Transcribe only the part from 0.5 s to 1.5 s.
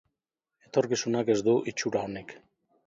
Etorkizunak ez